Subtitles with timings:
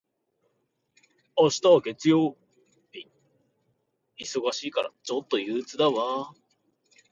[1.37, 2.35] 月曜
[2.91, 3.15] 日は
[4.19, 6.33] 忙しいから、ちょっと憂鬱だわ。